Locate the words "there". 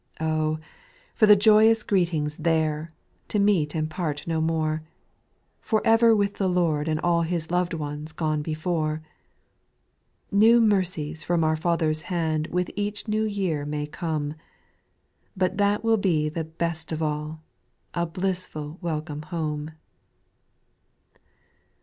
2.37-2.89